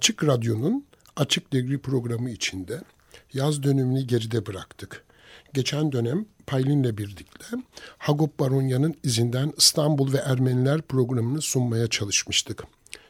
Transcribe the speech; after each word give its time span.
Açık 0.00 0.24
Radyo'nun 0.24 0.84
Açık 1.16 1.52
Devri 1.52 1.78
programı 1.78 2.30
içinde 2.30 2.82
yaz 3.32 3.62
dönemini 3.62 4.06
geride 4.06 4.46
bıraktık. 4.46 5.04
Geçen 5.54 5.92
dönem 5.92 6.26
Paylin'le 6.46 6.98
birlikte 6.98 7.46
Hagop 7.98 8.40
Baronya'nın 8.40 8.94
izinden 9.02 9.52
İstanbul 9.56 10.12
ve 10.12 10.16
Ermeniler 10.16 10.82
programını 10.82 11.42
sunmaya 11.42 11.86
çalışmıştık. 11.88 12.64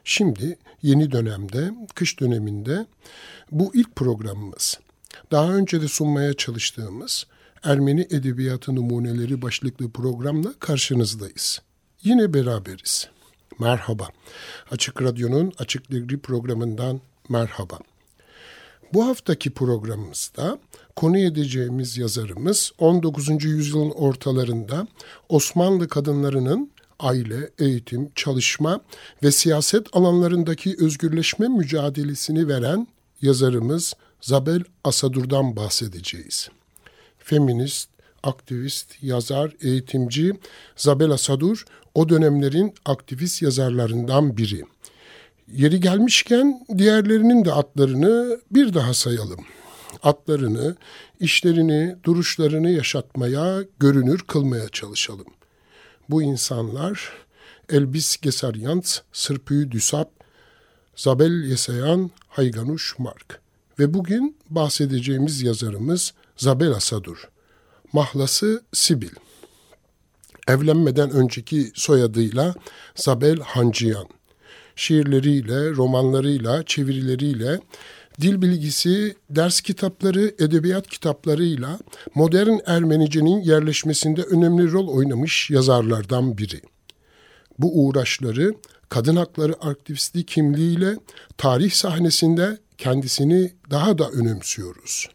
Şimdi 0.05 0.59
yeni 0.83 1.12
dönemde, 1.12 1.71
kış 1.95 2.21
döneminde 2.21 2.87
bu 3.51 3.75
ilk 3.75 3.97
programımız. 3.97 4.79
Daha 5.31 5.53
önce 5.53 5.83
de 5.83 5.89
sunmaya 5.89 6.34
çalıştığımız 6.34 7.27
Ermeni 7.62 8.07
Edebiyatı 8.11 8.75
Numuneleri 8.75 9.43
başlıklı 9.43 9.91
programla 9.91 10.53
karşınızdayız. 10.59 11.62
Yine 12.03 12.34
beraberiz. 12.34 13.09
Merhaba. 13.60 14.09
Açık 14.70 15.02
Radyo'nun 15.02 15.52
Açık 15.59 15.92
Devri 15.92 16.19
programından 16.19 17.00
merhaba. 17.28 17.78
Bu 18.92 19.06
haftaki 19.06 19.50
programımızda 19.50 20.58
konu 20.97 21.19
edeceğimiz 21.19 21.98
yazarımız 21.98 22.72
19. 22.78 23.44
yüzyılın 23.44 23.91
ortalarında 23.91 24.86
Osmanlı 25.28 25.89
kadınlarının 25.89 26.70
aile, 27.00 27.50
eğitim, 27.58 28.11
çalışma 28.14 28.80
ve 29.22 29.33
siyaset 29.33 29.97
alanlarındaki 29.97 30.77
özgürleşme 30.78 31.48
mücadelesini 31.48 32.48
veren 32.48 32.86
yazarımız 33.22 33.95
Zabel 34.20 34.62
Asadur'dan 34.84 35.56
bahsedeceğiz. 35.56 36.48
Feminist, 37.19 37.89
aktivist, 38.23 39.03
yazar, 39.03 39.53
eğitimci 39.61 40.33
Zabel 40.77 41.11
Asadur 41.11 41.65
o 41.95 42.09
dönemlerin 42.09 42.75
aktivist 42.85 43.43
yazarlarından 43.43 44.37
biri. 44.37 44.65
Yeri 45.53 45.81
gelmişken 45.81 46.67
diğerlerinin 46.79 47.45
de 47.45 47.53
atlarını 47.53 48.41
bir 48.51 48.75
daha 48.75 48.95
sayalım. 48.95 49.41
Atlarını, 50.03 50.77
işlerini, 51.21 51.97
duruşlarını 52.05 52.71
yaşatmaya, 52.71 53.65
görünür 53.79 54.19
kılmaya 54.19 54.69
çalışalım. 54.69 55.27
Bu 56.11 56.23
insanlar 56.23 57.13
Elbis 57.69 58.17
Gesaryant, 58.17 59.03
Sırpü 59.13 59.71
Düsap, 59.71 60.11
Zabel 60.97 61.45
Yesayan, 61.45 62.11
Hayganuş 62.29 62.98
Mark. 62.98 63.41
Ve 63.79 63.95
bugün 63.95 64.37
bahsedeceğimiz 64.51 65.43
yazarımız 65.43 66.15
Zabel 66.37 66.71
Asadur. 66.71 67.29
Mahlası 67.92 68.62
Sibil. 68.72 69.10
Evlenmeden 70.48 71.10
önceki 71.10 71.70
soyadıyla 71.74 72.55
Zabel 72.94 73.38
Hancıyan 73.41 74.06
şiirleriyle, 74.77 75.70
romanlarıyla, 75.70 76.62
çevirileriyle, 76.62 77.61
dil 78.20 78.42
bilgisi, 78.42 79.16
ders 79.30 79.61
kitapları, 79.61 80.34
edebiyat 80.38 80.86
kitaplarıyla 80.86 81.78
modern 82.14 82.58
Ermenice'nin 82.66 83.40
yerleşmesinde 83.40 84.23
önemli 84.23 84.73
rol 84.73 84.89
oynamış 84.89 85.50
yazarlardan 85.50 86.39
biri. 86.39 86.61
Bu 87.58 87.86
uğraşları 87.86 88.55
kadın 88.89 89.17
hakları 89.17 89.55
aktivisti 89.55 90.27
kimliğiyle 90.27 90.96
tarih 91.39 91.70
sahnesinde 91.70 92.58
kendisini 92.79 93.52
daha 93.70 93.98
da 93.98 94.11
önemsiyoruz. 94.11 95.08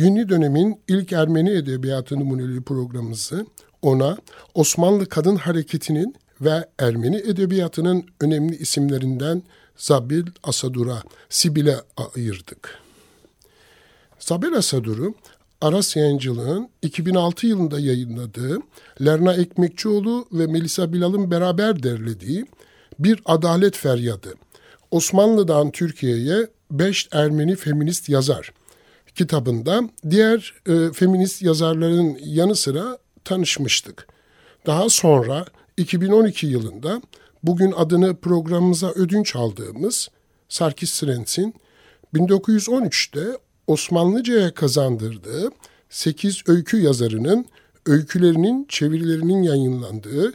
Yeni 0.00 0.28
dönemin 0.28 0.80
ilk 0.88 1.12
Ermeni 1.12 1.50
Edebiyatı 1.50 2.20
Numuneli 2.20 2.62
programımızı 2.62 3.46
ona 3.82 4.16
Osmanlı 4.54 5.06
Kadın 5.06 5.36
Hareketi'nin 5.36 6.14
ve 6.40 6.68
Ermeni 6.78 7.16
edebiyatının 7.16 8.06
önemli 8.20 8.56
isimlerinden 8.56 9.42
Zabil 9.76 10.26
Asadur'a, 10.42 11.02
Sibil'e 11.28 11.76
ayırdık. 11.96 12.78
Zabil 14.18 14.54
Asadur'u 14.54 15.14
Aras 15.60 15.96
Yayıncılığı'nın 15.96 16.68
2006 16.82 17.46
yılında 17.46 17.80
yayınladığı 17.80 18.58
Lerna 19.04 19.34
Ekmekçioğlu 19.34 20.26
ve 20.32 20.46
Melisa 20.46 20.92
Bilal'ın 20.92 21.30
beraber 21.30 21.82
derlediği 21.82 22.46
Bir 22.98 23.20
Adalet 23.24 23.76
Feryadı, 23.76 24.34
Osmanlı'dan 24.90 25.70
Türkiye'ye 25.70 26.48
Beş 26.70 27.08
Ermeni 27.12 27.56
Feminist 27.56 28.08
Yazar 28.08 28.52
kitabında 29.20 29.82
diğer 30.10 30.54
e, 30.66 30.92
feminist 30.92 31.42
yazarların 31.42 32.18
yanı 32.24 32.56
sıra 32.56 32.98
tanışmıştık. 33.24 34.06
Daha 34.66 34.88
sonra 34.88 35.44
2012 35.76 36.46
yılında 36.46 37.02
bugün 37.42 37.72
adını 37.72 38.16
programımıza 38.16 38.90
ödünç 38.90 39.36
aldığımız 39.36 40.08
Sarkis 40.48 40.90
Srens'in 40.90 41.54
1913'te 42.14 43.38
Osmanlıca'ya 43.66 44.54
kazandırdığı 44.54 45.50
8 45.90 46.42
öykü 46.46 46.76
yazarının 46.80 47.46
öykülerinin 47.86 48.66
çevirilerinin 48.68 49.42
yayınlandığı, 49.42 50.32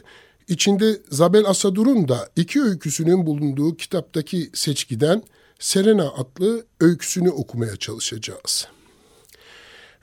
içinde 0.48 1.00
Zabel 1.10 1.44
Asadur'un 1.46 2.08
da 2.08 2.28
iki 2.36 2.62
öyküsünün 2.62 3.26
bulunduğu 3.26 3.76
kitaptaki 3.76 4.50
seçkiden 4.54 5.22
Serena 5.58 6.08
adlı 6.10 6.66
öyküsünü 6.80 7.30
okumaya 7.30 7.76
çalışacağız. 7.76 8.75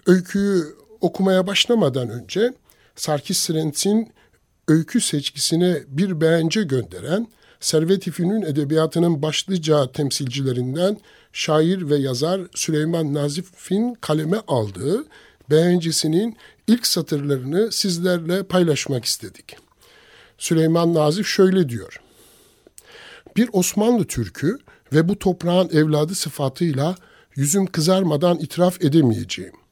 Öyküyü 0.08 0.76
okumaya 1.02 1.48
başlamadan 1.48 2.10
önce 2.10 2.54
Sarkis 2.96 3.38
Srens'in 3.38 4.12
öykü 4.68 5.02
seçkisine 5.02 5.84
bir 5.88 6.22
beğence 6.22 6.64
gönderen 6.64 7.28
Servet-i 7.60 8.12
Fünun 8.12 8.42
edebiyatının 8.42 9.22
başlıca 9.22 9.92
temsilcilerinden 9.92 10.98
şair 11.34 11.90
ve 11.90 11.96
yazar 11.96 12.42
Süleyman 12.56 13.14
Nazif'in 13.14 13.94
kaleme 13.94 14.38
aldığı 14.48 15.06
beğencisinin 15.50 16.38
ilk 16.68 16.88
satırlarını 16.88 17.72
sizlerle 17.72 18.44
paylaşmak 18.44 19.06
istedik. 19.06 19.58
Süleyman 20.38 20.94
Nazif 20.94 21.28
şöyle 21.28 21.70
diyor. 21.70 22.02
Bir 23.38 23.50
Osmanlı 23.54 24.06
Türk'ü 24.06 24.58
ve 24.94 25.10
bu 25.10 25.20
toprağın 25.20 25.70
evladı 25.70 26.16
sıfatıyla 26.16 26.96
yüzüm 27.36 27.66
kızarmadan 27.66 28.38
itiraf 28.40 28.82
edemeyeceğim. 28.82 29.63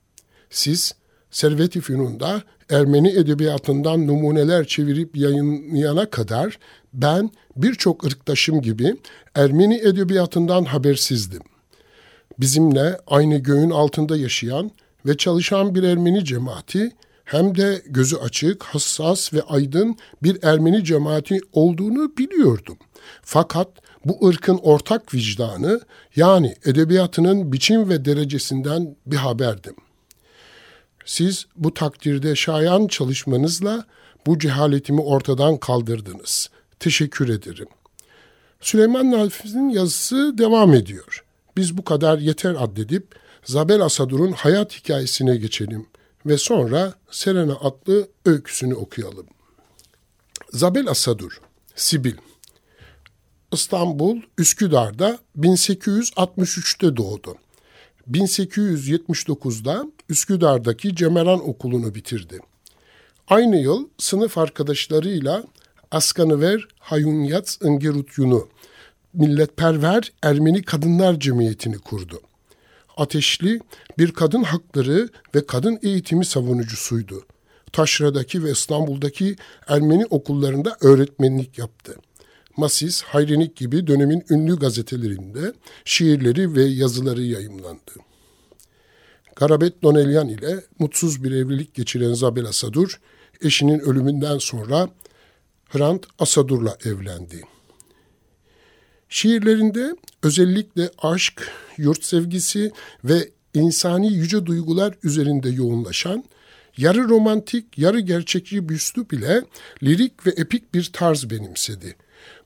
Siz 0.51 0.93
Servet-i 1.31 1.81
Fünun'da 1.81 2.41
Ermeni 2.69 3.09
edebiyatından 3.09 4.07
numuneler 4.07 4.67
çevirip 4.67 5.17
yayınlayana 5.17 6.09
kadar 6.09 6.59
ben 6.93 7.31
birçok 7.55 8.05
ırktaşım 8.05 8.61
gibi 8.61 8.95
Ermeni 9.35 9.75
edebiyatından 9.75 10.63
habersizdim. 10.63 11.41
Bizimle 12.39 12.97
aynı 13.07 13.37
göğün 13.37 13.69
altında 13.69 14.17
yaşayan 14.17 14.71
ve 15.05 15.17
çalışan 15.17 15.75
bir 15.75 15.83
Ermeni 15.83 16.25
cemaati 16.25 16.91
hem 17.25 17.57
de 17.57 17.81
gözü 17.85 18.15
açık, 18.15 18.63
hassas 18.63 19.33
ve 19.33 19.41
aydın 19.41 19.97
bir 20.23 20.43
Ermeni 20.43 20.83
cemaati 20.83 21.39
olduğunu 21.53 22.17
biliyordum. 22.17 22.77
Fakat 23.21 23.67
bu 24.05 24.27
ırkın 24.27 24.57
ortak 24.57 25.13
vicdanı 25.13 25.81
yani 26.15 26.55
edebiyatının 26.65 27.53
biçim 27.53 27.89
ve 27.89 28.05
derecesinden 28.05 28.95
bir 29.05 29.17
haberdim.'' 29.17 29.90
Siz 31.11 31.45
bu 31.55 31.73
takdirde 31.73 32.35
şayan 32.35 32.87
çalışmanızla 32.87 33.85
bu 34.25 34.39
cehaletimi 34.39 35.01
ortadan 35.01 35.57
kaldırdınız. 35.57 36.49
Teşekkür 36.79 37.29
ederim. 37.29 37.67
Süleyman 38.61 39.11
Nafiz'in 39.11 39.69
yazısı 39.69 40.37
devam 40.37 40.73
ediyor. 40.73 41.23
Biz 41.57 41.77
bu 41.77 41.83
kadar 41.83 42.17
yeter 42.17 42.55
addedip 42.59 43.15
Zabel 43.43 43.81
Asadur'un 43.81 44.31
hayat 44.31 44.73
hikayesine 44.73 45.37
geçelim 45.37 45.87
ve 46.25 46.37
sonra 46.37 46.93
Selena 47.11 47.55
adlı 47.55 48.07
öyküsünü 48.25 48.73
okuyalım. 48.73 49.27
Zabel 50.49 50.87
Asadur, 50.87 51.41
Sibil 51.75 52.15
İstanbul, 53.51 54.21
Üsküdar'da 54.37 55.19
1863'te 55.39 56.97
doğdu. 56.97 57.35
1879'da 58.11 59.85
Üsküdar'daki 60.11 60.95
Cemeran 60.95 61.49
Okulu'nu 61.49 61.95
bitirdi. 61.95 62.39
Aynı 63.27 63.57
yıl 63.57 63.87
sınıf 63.97 64.37
arkadaşlarıyla 64.37 65.43
Askanıver 65.91 66.67
Hayunyat 66.79 67.57
Ingerutyun'u 67.63 68.49
milletperver 69.13 70.11
Ermeni 70.23 70.63
Kadınlar 70.63 71.19
Cemiyeti'ni 71.19 71.77
kurdu. 71.77 72.21
Ateşli 72.97 73.59
bir 73.97 74.11
kadın 74.11 74.43
hakları 74.43 75.09
ve 75.35 75.45
kadın 75.45 75.79
eğitimi 75.83 76.25
savunucusuydu. 76.25 77.25
Taşra'daki 77.71 78.43
ve 78.43 78.51
İstanbul'daki 78.51 79.35
Ermeni 79.67 80.05
okullarında 80.05 80.77
öğretmenlik 80.81 81.57
yaptı. 81.57 81.95
Masis, 82.57 83.01
Hayrenik 83.01 83.55
gibi 83.55 83.87
dönemin 83.87 84.23
ünlü 84.29 84.59
gazetelerinde 84.59 85.53
şiirleri 85.85 86.55
ve 86.55 86.63
yazıları 86.63 87.21
yayımlandı. 87.21 88.10
Garabet 89.41 89.83
Donelyan 89.83 90.29
ile 90.29 90.63
mutsuz 90.79 91.23
bir 91.23 91.31
evlilik 91.31 91.73
geçiren 91.73 92.13
Zabel 92.13 92.45
Asadur, 92.45 92.99
eşinin 93.41 93.79
ölümünden 93.79 94.37
sonra 94.37 94.89
Hrant 95.69 96.05
Asadur'la 96.19 96.77
evlendi. 96.85 97.41
Şiirlerinde 99.09 99.95
özellikle 100.23 100.89
aşk, 100.97 101.51
yurt 101.77 102.03
sevgisi 102.03 102.71
ve 103.03 103.29
insani 103.53 104.13
yüce 104.13 104.45
duygular 104.45 104.93
üzerinde 105.03 105.49
yoğunlaşan, 105.49 106.23
yarı 106.77 107.09
romantik, 107.09 107.77
yarı 107.77 107.99
gerçekçi 107.99 108.69
bir 108.69 108.75
üslup 108.75 109.13
ile 109.13 109.43
lirik 109.83 110.27
ve 110.27 110.29
epik 110.37 110.73
bir 110.73 110.89
tarz 110.93 111.29
benimsedi. 111.29 111.95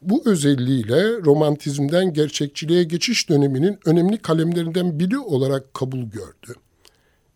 Bu 0.01 0.21
özelliğiyle 0.25 1.21
romantizmden 1.21 2.13
gerçekçiliğe 2.13 2.83
geçiş 2.83 3.29
döneminin 3.29 3.79
önemli 3.85 4.17
kalemlerinden 4.17 4.99
biri 4.99 5.17
olarak 5.17 5.73
kabul 5.73 6.01
gördü. 6.01 6.55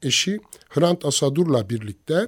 Eşi 0.04 0.40
Hrant 0.69 1.06
Asadur'la 1.06 1.69
birlikte 1.69 2.28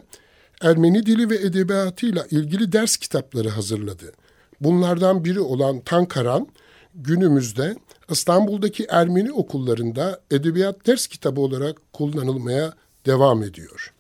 Ermeni 0.62 1.06
dili 1.06 1.30
ve 1.30 1.36
edebiyatıyla 1.36 2.26
ilgili 2.32 2.72
ders 2.72 2.98
kitapları 2.98 3.50
hazırladı. 3.50 4.14
Bunlardan 4.62 5.26
biri 5.26 5.40
olan 5.40 5.80
Tankaran, 5.80 6.48
günümüzde 6.96 7.76
İstanbul'daki 8.10 8.86
Ermeni 8.90 9.32
okullarında 9.32 10.22
edebiyat 10.32 10.88
ders 10.88 11.08
kitabı 11.08 11.42
olarak 11.42 11.94
kullanılmaya 11.94 12.74
devam 13.06 13.44
ediyor. 13.44 13.94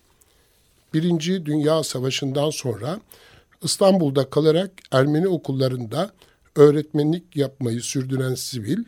Birinci 0.94 1.46
Dünya 1.46 1.84
Savaşı'ndan 1.84 2.50
sonra 2.50 3.00
İstanbul'da 3.62 4.30
kalarak 4.30 4.72
Ermeni 4.92 5.28
okullarında 5.28 6.12
öğretmenlik 6.56 7.36
yapmayı 7.36 7.82
sürdüren 7.82 8.36
Sivil, 8.36 8.84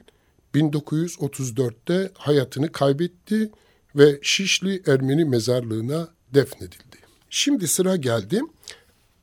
1934'te 0.56 2.12
hayatını 2.18 2.71
kaybetti 2.71 3.50
ve 3.95 4.19
Şişli 4.21 4.83
Ermeni 4.87 5.25
mezarlığına 5.25 6.07
defnedildi. 6.33 6.97
Şimdi 7.29 7.67
sıra 7.67 7.95
geldi 7.95 8.41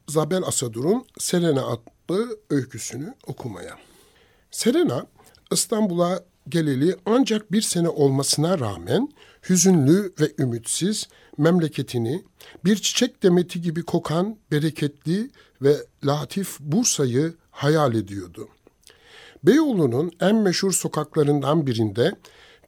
Zabel 0.08 0.43
Asadur'un 0.43 1.05
Selena 1.19 1.67
adlı 1.67 2.38
öyküsünü 2.50 3.14
okumaya. 3.26 3.78
Serena 4.50 5.06
İstanbul'a 5.52 6.25
geleli 6.49 6.96
ancak 7.06 7.52
bir 7.52 7.62
sene 7.62 7.88
olmasına 7.88 8.58
rağmen 8.58 9.08
hüzünlü 9.49 10.12
ve 10.20 10.32
ümitsiz 10.38 11.08
memleketini 11.38 12.22
bir 12.64 12.76
çiçek 12.76 13.22
demeti 13.22 13.61
gibi 13.61 13.82
kokan 13.82 14.37
bereketli 14.50 15.31
ve 15.62 15.76
latif 16.05 16.61
Bursa'yı 16.61 17.34
hayal 17.50 17.94
ediyordu. 17.94 18.49
Beyoğlu'nun 19.43 20.12
en 20.20 20.37
meşhur 20.37 20.72
sokaklarından 20.72 21.67
birinde 21.67 22.12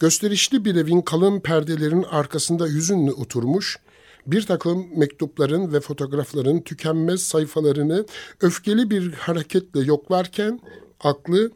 gösterişli 0.02 0.64
bir 0.64 0.76
evin 0.76 1.00
kalın 1.00 1.40
perdelerin 1.40 2.02
arkasında 2.02 2.66
hüzünlü 2.66 3.12
oturmuş, 3.12 3.78
bir 4.26 4.46
takım 4.46 4.86
mektupların 4.98 5.72
ve 5.72 5.80
fotoğrafların 5.80 6.60
tükenmez 6.60 7.22
sayfalarını 7.22 8.06
öfkeli 8.40 8.90
bir 8.90 9.12
hareketle 9.12 9.80
yoklarken 9.80 10.60
aklı 11.00 11.50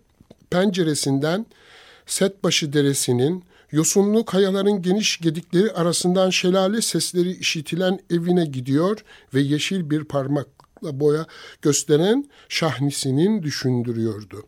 penceresinden 0.50 1.46
Setbaşı 2.06 2.72
Deresi'nin 2.72 3.44
yosunlu 3.72 4.24
kayaların 4.24 4.82
geniş 4.82 5.20
gedikleri 5.20 5.72
arasından 5.72 6.30
şelale 6.30 6.82
sesleri 6.82 7.30
işitilen 7.30 7.98
evine 8.10 8.44
gidiyor 8.44 9.04
ve 9.34 9.40
yeşil 9.40 9.90
bir 9.90 10.04
parmakla 10.04 11.00
boya 11.00 11.26
gösteren 11.62 12.30
şahnisinin 12.48 13.42
düşündürüyordu. 13.42 14.42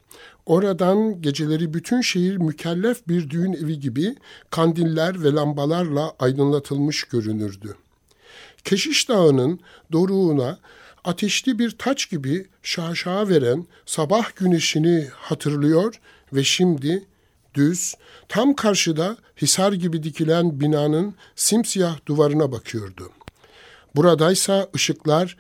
Oradan 0.49 1.23
geceleri 1.23 1.75
bütün 1.75 2.01
şehir 2.01 2.37
mükellef 2.37 3.09
bir 3.09 3.31
düğün 3.31 3.53
evi 3.53 3.81
gibi 3.81 4.17
kandiller 4.51 5.23
ve 5.25 5.33
lambalarla 5.33 6.15
aydınlatılmış 6.19 7.05
görünürdü. 7.05 7.77
Keşiş 8.65 9.09
Dağı'nın 9.09 9.61
doruğuna 9.93 10.59
ateşli 11.05 11.59
bir 11.59 11.71
taç 11.71 12.11
gibi 12.11 12.47
şaşağa 12.63 13.29
veren 13.29 13.67
sabah 13.87 14.37
güneşini 14.37 15.09
hatırlıyor 15.13 16.01
ve 16.33 16.45
şimdi 16.45 17.05
düz, 17.55 17.95
tam 18.29 18.55
karşıda 18.55 19.17
hisar 19.43 19.73
gibi 19.73 20.03
dikilen 20.03 20.61
binanın 20.61 21.15
simsiyah 21.37 22.07
duvarına 22.07 22.53
bakıyordu. 22.53 23.11
Buradaysa 23.97 24.69
ışıklar 24.75 25.37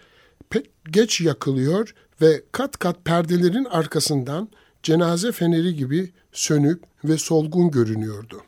pek 0.50 0.70
geç 0.90 1.20
yakılıyor 1.20 1.94
ve 2.20 2.43
kat 2.52 2.78
kat 2.78 3.05
perdelerin 3.05 3.64
arkasından 3.64 4.49
cenaze 4.83 5.33
feneri 5.33 5.75
gibi 5.75 6.11
sönük 6.33 6.83
ve 7.05 7.19
solgun 7.19 7.71
görünüyordu. 7.71 8.43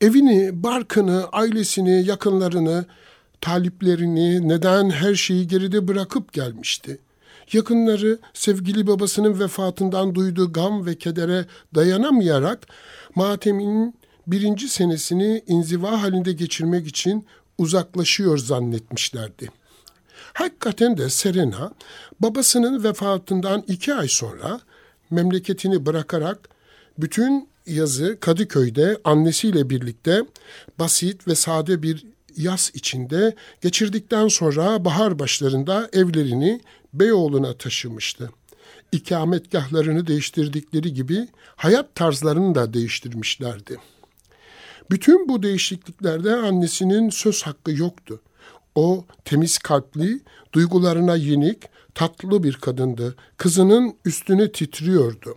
Evini, 0.00 0.62
barkını, 0.62 1.28
ailesini, 1.32 2.04
yakınlarını, 2.06 2.84
taliplerini, 3.40 4.48
neden 4.48 4.90
her 4.90 5.14
şeyi 5.14 5.48
geride 5.48 5.88
bırakıp 5.88 6.32
gelmişti. 6.32 6.98
Yakınları 7.52 8.18
sevgili 8.34 8.86
babasının 8.86 9.40
vefatından 9.40 10.14
duyduğu 10.14 10.52
gam 10.52 10.86
ve 10.86 10.94
kedere 10.94 11.46
dayanamayarak 11.74 12.66
matemin 13.14 13.94
birinci 14.26 14.68
senesini 14.68 15.42
inziva 15.46 16.02
halinde 16.02 16.32
geçirmek 16.32 16.86
için 16.86 17.26
uzaklaşıyor 17.58 18.38
zannetmişlerdi. 18.38 19.50
Hakikaten 20.32 20.96
de 20.96 21.10
Serena 21.10 21.72
babasının 22.20 22.84
vefatından 22.84 23.64
iki 23.66 23.94
ay 23.94 24.08
sonra 24.08 24.60
memleketini 25.10 25.86
bırakarak 25.86 26.48
bütün 26.98 27.48
yazı 27.66 28.20
Kadıköy'de 28.20 28.98
annesiyle 29.04 29.70
birlikte 29.70 30.22
basit 30.78 31.28
ve 31.28 31.34
sade 31.34 31.82
bir 31.82 32.06
yaz 32.36 32.70
içinde 32.74 33.34
geçirdikten 33.60 34.28
sonra 34.28 34.84
bahar 34.84 35.18
başlarında 35.18 35.88
evlerini 35.92 36.60
Beyoğlu'na 36.94 37.54
taşımıştı. 37.54 38.30
İkametgahlarını 38.92 40.06
değiştirdikleri 40.06 40.94
gibi 40.94 41.28
hayat 41.56 41.94
tarzlarını 41.94 42.54
da 42.54 42.74
değiştirmişlerdi. 42.74 43.78
Bütün 44.90 45.28
bu 45.28 45.42
değişikliklerde 45.42 46.34
annesinin 46.34 47.10
söz 47.10 47.42
hakkı 47.42 47.72
yoktu. 47.72 48.20
O 48.74 49.04
temiz 49.24 49.58
kalpli, 49.58 50.20
duygularına 50.52 51.16
yenik, 51.16 51.58
tatlı 52.00 52.42
bir 52.42 52.52
kadındı. 52.52 53.14
Kızının 53.36 53.94
üstüne 54.04 54.52
titriyordu. 54.52 55.34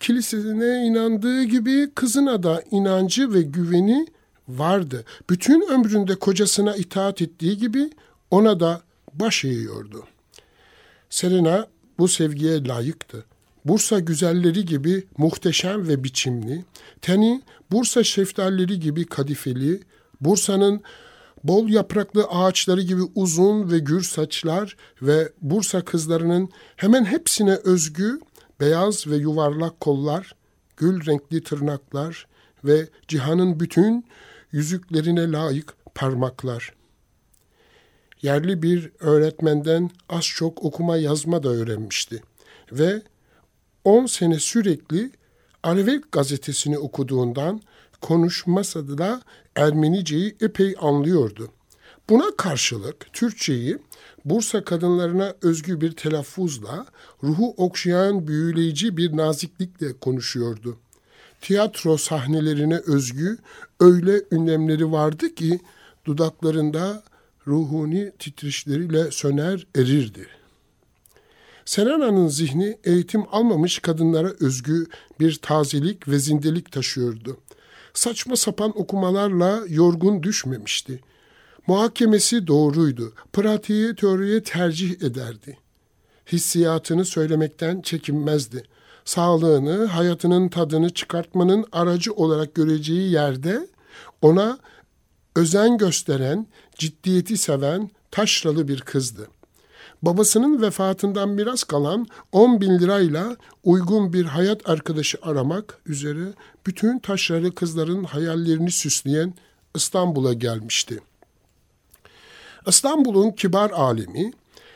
Kilisesine 0.00 0.86
inandığı 0.86 1.44
gibi 1.44 1.90
kızına 1.94 2.42
da 2.42 2.62
inancı 2.70 3.34
ve 3.34 3.42
güveni 3.42 4.06
vardı. 4.48 5.04
Bütün 5.30 5.68
ömründe 5.68 6.14
kocasına 6.14 6.76
itaat 6.76 7.22
ettiği 7.22 7.58
gibi 7.58 7.90
ona 8.30 8.60
da 8.60 8.82
baş 9.14 9.44
eğiyordu. 9.44 10.04
Serena 11.10 11.66
bu 11.98 12.08
sevgiye 12.08 12.64
layıktı. 12.64 13.24
Bursa 13.64 13.98
güzelleri 13.98 14.64
gibi 14.64 15.06
muhteşem 15.18 15.88
ve 15.88 16.04
biçimli, 16.04 16.64
teni 17.02 17.42
Bursa 17.70 18.04
şeftalleri 18.04 18.80
gibi 18.80 19.04
kadifeli, 19.04 19.80
Bursa'nın 20.20 20.82
bol 21.48 21.68
yapraklı 21.68 22.24
ağaçları 22.24 22.82
gibi 22.82 23.02
uzun 23.14 23.70
ve 23.70 23.78
gür 23.78 24.02
saçlar 24.02 24.76
ve 25.02 25.32
Bursa 25.42 25.84
kızlarının 25.84 26.48
hemen 26.76 27.04
hepsine 27.04 27.56
özgü 27.64 28.20
beyaz 28.60 29.06
ve 29.06 29.16
yuvarlak 29.16 29.80
kollar, 29.80 30.34
gül 30.76 31.06
renkli 31.06 31.42
tırnaklar 31.42 32.26
ve 32.64 32.88
cihanın 33.08 33.60
bütün 33.60 34.04
yüzüklerine 34.52 35.32
layık 35.32 35.74
parmaklar. 35.94 36.72
Yerli 38.22 38.62
bir 38.62 38.90
öğretmenden 39.00 39.90
az 40.08 40.24
çok 40.24 40.64
okuma 40.64 40.96
yazma 40.96 41.42
da 41.42 41.48
öğrenmişti 41.48 42.22
ve 42.72 43.02
10 43.84 44.06
sene 44.06 44.38
sürekli 44.38 45.10
Arevek 45.62 46.12
gazetesini 46.12 46.78
okuduğundan 46.78 47.60
konuşmasa 48.00 48.98
da 48.98 49.22
Ermeniceyi 49.56 50.36
epey 50.40 50.74
anlıyordu. 50.80 51.48
Buna 52.10 52.36
karşılık 52.36 53.12
Türkçeyi 53.12 53.78
Bursa 54.24 54.64
kadınlarına 54.64 55.34
özgü 55.42 55.80
bir 55.80 55.92
telaffuzla, 55.92 56.86
ruhu 57.22 57.54
okşayan 57.56 58.28
büyüleyici 58.28 58.96
bir 58.96 59.16
naziklikle 59.16 59.92
konuşuyordu 59.92 60.78
tiyatro 61.40 61.96
sahnelerine 61.96 62.76
özgü 62.86 63.38
öyle 63.80 64.22
ünlemleri 64.32 64.92
vardı 64.92 65.34
ki 65.34 65.60
dudaklarında 66.04 67.02
ruhuni 67.46 68.12
titreşleriyle 68.18 69.10
söner 69.10 69.66
erirdi. 69.76 70.26
Serena'nın 71.64 72.28
zihni 72.28 72.78
eğitim 72.84 73.24
almamış 73.32 73.78
kadınlara 73.78 74.32
özgü 74.40 74.86
bir 75.20 75.34
tazelik 75.34 76.08
ve 76.08 76.18
zindelik 76.18 76.72
taşıyordu. 76.72 77.36
Saçma 77.96 78.36
sapan 78.36 78.80
okumalarla 78.80 79.60
yorgun 79.68 80.22
düşmemişti. 80.22 81.00
Muhakemesi 81.66 82.46
doğruydu. 82.46 83.12
Pratiği 83.32 83.94
teoriye 83.94 84.42
tercih 84.42 85.02
ederdi. 85.02 85.58
Hissiyatını 86.32 87.04
söylemekten 87.04 87.80
çekinmezdi. 87.80 88.62
Sağlığını, 89.04 89.84
hayatının 89.86 90.48
tadını 90.48 90.90
çıkartmanın 90.90 91.64
aracı 91.72 92.12
olarak 92.12 92.54
göreceği 92.54 93.12
yerde 93.12 93.66
ona 94.22 94.58
özen 95.36 95.78
gösteren, 95.78 96.46
ciddiyeti 96.78 97.36
seven, 97.36 97.90
taşralı 98.10 98.68
bir 98.68 98.80
kızdı. 98.80 99.28
Babasının 100.02 100.62
vefatından 100.62 101.28
miras 101.28 101.64
kalan 101.64 102.06
10 102.32 102.60
bin 102.60 102.78
lirayla 102.78 103.36
uygun 103.64 104.12
bir 104.12 104.24
hayat 104.24 104.68
arkadaşı 104.68 105.18
aramak 105.22 105.78
üzere 105.86 106.32
bütün 106.66 106.98
taşralı 106.98 107.54
kızların 107.54 108.04
hayallerini 108.04 108.70
süsleyen 108.70 109.34
İstanbul'a 109.74 110.32
gelmişti. 110.32 111.00
İstanbul'un 112.66 113.30
kibar 113.30 113.70
alemi 113.70 114.32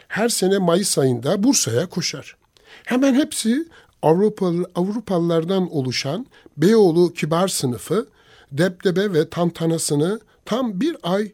her 0.09 0.29
sene 0.29 0.59
Mayıs 0.59 0.99
ayında 0.99 1.43
Bursa'ya 1.43 1.87
koşar. 1.87 2.37
Hemen 2.85 3.15
hepsi 3.15 3.69
Avrupalı, 4.03 4.71
Avrupalılardan 4.75 5.75
oluşan 5.75 6.27
Beyoğlu 6.57 7.13
kibar 7.13 7.49
sınıfı 7.49 8.09
depdebe 8.53 9.13
ve 9.13 9.29
tantanasını 9.29 10.21
tam 10.45 10.81
bir 10.81 10.97
ay 11.03 11.33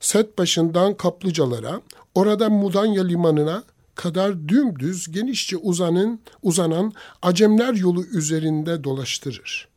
set 0.00 0.38
başından 0.38 0.94
kaplıcalara, 0.94 1.80
oradan 2.14 2.52
Mudanya 2.52 3.04
limanına 3.04 3.64
kadar 3.94 4.48
dümdüz 4.48 5.12
genişçe 5.12 5.56
uzanın, 5.56 6.20
uzanan 6.42 6.92
Acemler 7.22 7.74
yolu 7.74 8.04
üzerinde 8.04 8.84
dolaştırır. 8.84 9.68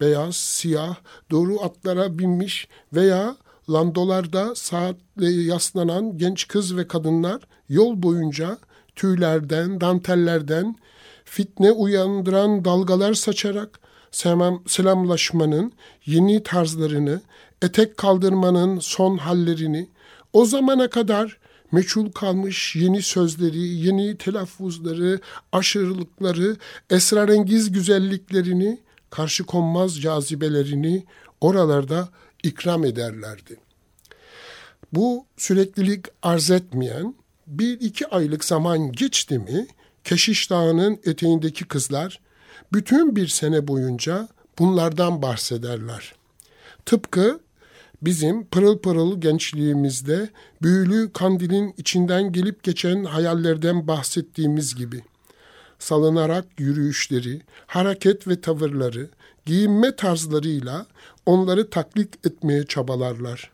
Beyaz, 0.00 0.36
siyah, 0.36 0.96
doğru 1.30 1.62
atlara 1.62 2.18
binmiş 2.18 2.68
veya 2.92 3.36
landolarda 3.70 4.54
saatle 4.54 5.30
yaslanan 5.30 6.18
genç 6.18 6.48
kız 6.48 6.76
ve 6.76 6.88
kadınlar 6.88 7.42
yol 7.68 8.02
boyunca 8.02 8.58
tüylerden, 8.96 9.80
dantellerden, 9.80 10.76
fitne 11.24 11.72
uyandıran 11.72 12.64
dalgalar 12.64 13.14
saçarak 13.14 13.80
selam, 14.10 14.62
selamlaşmanın 14.66 15.72
yeni 16.06 16.42
tarzlarını, 16.42 17.20
etek 17.62 17.96
kaldırmanın 17.96 18.78
son 18.78 19.16
hallerini, 19.16 19.88
o 20.32 20.44
zamana 20.44 20.90
kadar 20.90 21.39
meçhul 21.72 22.12
kalmış 22.12 22.76
yeni 22.76 23.02
sözleri, 23.02 23.68
yeni 23.68 24.16
telaffuzları, 24.16 25.20
aşırılıkları, 25.52 26.56
esrarengiz 26.90 27.72
güzelliklerini, 27.72 28.80
karşı 29.10 29.44
konmaz 29.44 30.00
cazibelerini 30.00 31.04
oralarda 31.40 32.08
ikram 32.42 32.84
ederlerdi. 32.84 33.56
Bu 34.92 35.26
süreklilik 35.36 36.06
arz 36.22 36.50
etmeyen 36.50 37.14
bir 37.46 37.80
iki 37.80 38.06
aylık 38.06 38.44
zaman 38.44 38.92
geçti 38.92 39.38
mi 39.38 39.66
Keşiş 40.04 40.50
Dağı'nın 40.50 41.00
eteğindeki 41.04 41.64
kızlar 41.64 42.20
bütün 42.72 43.16
bir 43.16 43.28
sene 43.28 43.68
boyunca 43.68 44.28
bunlardan 44.58 45.22
bahsederler. 45.22 46.14
Tıpkı 46.86 47.40
bizim 48.02 48.44
pırıl 48.44 48.78
pırıl 48.78 49.20
gençliğimizde 49.20 50.28
büyülü 50.62 51.12
kandilin 51.12 51.74
içinden 51.76 52.32
gelip 52.32 52.62
geçen 52.62 53.04
hayallerden 53.04 53.86
bahsettiğimiz 53.88 54.74
gibi. 54.74 55.02
Salınarak 55.78 56.46
yürüyüşleri, 56.58 57.42
hareket 57.66 58.28
ve 58.28 58.40
tavırları, 58.40 59.08
giyinme 59.46 59.96
tarzlarıyla 59.96 60.86
onları 61.26 61.70
taklit 61.70 62.26
etmeye 62.26 62.66
çabalarlar. 62.66 63.50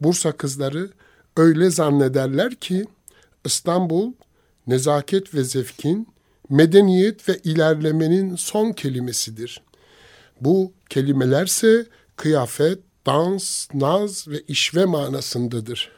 Bursa 0.00 0.32
kızları 0.32 0.90
öyle 1.36 1.70
zannederler 1.70 2.54
ki 2.54 2.84
İstanbul 3.44 4.12
nezaket 4.66 5.34
ve 5.34 5.44
zevkin, 5.44 6.08
medeniyet 6.48 7.28
ve 7.28 7.38
ilerlemenin 7.44 8.36
son 8.36 8.72
kelimesidir. 8.72 9.62
Bu 10.40 10.72
kelimelerse 10.88 11.86
kıyafet, 12.16 12.78
dans, 13.06 13.68
naz 13.74 14.28
ve 14.28 14.40
işve 14.48 14.84
manasındadır. 14.84 15.90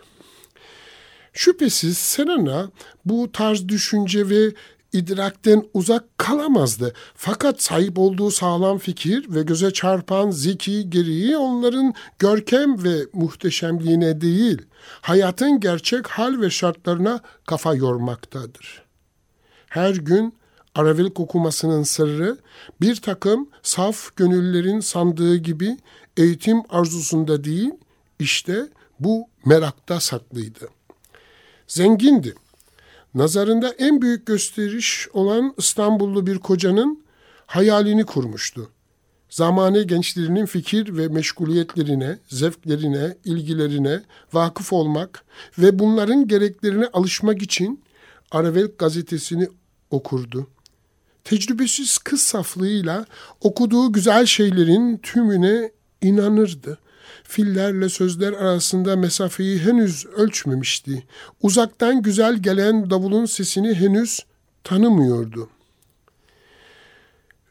Şüphesiz 1.33 1.99
Serena 1.99 2.71
bu 3.05 3.33
tarz 3.33 3.69
düşünce 3.69 4.29
ve 4.29 4.55
idrakten 4.93 5.65
uzak 5.75 6.19
kalamazdı. 6.19 6.93
Fakat 7.15 7.63
sahip 7.63 7.99
olduğu 7.99 8.31
sağlam 8.31 8.79
fikir 8.79 9.35
ve 9.35 9.43
göze 9.43 9.71
çarpan 9.71 10.31
zeki 10.31 10.91
gereği 10.91 11.37
onların 11.37 11.95
görkem 12.19 12.85
ve 12.85 12.97
muhteşemliğine 13.13 14.21
değil, 14.21 14.63
hayatın 15.01 15.61
gerçek 15.61 16.07
hal 16.07 16.41
ve 16.41 16.51
şartlarına 16.51 17.21
kafa 17.47 17.75
yormaktadır. 17.75 18.83
Her 19.69 19.95
gün 19.95 20.35
Aravelik 20.75 21.21
okumasının 21.21 21.83
sırrı 21.83 22.39
bir 22.81 22.97
takım 22.97 23.49
saf 23.63 24.17
gönüllerin 24.17 24.81
sandığı 24.81 25.37
gibi 25.37 25.77
eğitim 26.17 26.63
arzusunda 26.69 27.45
değil, 27.45 27.71
işte 28.19 28.69
bu 29.01 29.29
merakta 29.45 30.01
saklıydı. 30.01 30.69
Zengindi. 31.67 32.35
Nazarında 33.15 33.69
en 33.69 34.03
büyük 34.03 34.27
gösteriş 34.27 35.09
olan 35.13 35.55
İstanbullu 35.59 36.27
bir 36.27 36.39
kocanın 36.39 37.05
hayalini 37.47 38.05
kurmuştu. 38.05 38.71
Zamane 39.31 39.83
gençlerinin 39.83 40.47
fikir 40.47 40.97
ve 40.97 41.09
meşguliyetlerine, 41.09 42.19
zevklerine, 42.29 43.17
ilgilerine 43.25 44.03
vakıf 44.33 44.73
olmak 44.73 45.25
ve 45.59 45.79
bunların 45.79 46.29
gereklerine 46.29 46.87
alışmak 46.93 47.43
için 47.43 47.85
Aravel 48.31 48.69
gazetesini 48.79 49.49
okurdu. 49.91 50.49
Tecrübesiz 51.25 51.99
kız 51.99 52.21
saflığıyla 52.21 53.07
okuduğu 53.41 53.93
güzel 53.93 54.27
şeylerin 54.27 54.97
tümüne 54.99 55.73
inanırdı. 56.03 56.79
Fillerle 57.25 57.89
sözler 57.89 58.33
arasında 58.33 58.97
mesafeyi 58.97 59.59
henüz 59.59 60.07
ölçmemişti. 60.07 61.05
Uzaktan 61.43 62.03
güzel 62.03 62.39
gelen 62.39 62.91
davulun 62.91 63.25
sesini 63.25 63.75
henüz 63.75 64.21
tanımıyordu. 64.65 65.49